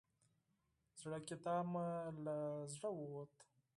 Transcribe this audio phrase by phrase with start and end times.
[1.01, 1.87] زړه کتاب مې
[2.25, 2.37] له
[2.73, 3.33] زړه ووت.